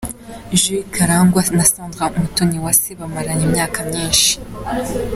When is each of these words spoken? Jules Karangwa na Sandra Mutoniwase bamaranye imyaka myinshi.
Jules 0.61 0.85
Karangwa 0.95 1.41
na 1.57 1.63
Sandra 1.71 2.05
Mutoniwase 2.21 2.89
bamaranye 2.99 3.43
imyaka 3.49 3.79
myinshi. 3.89 4.31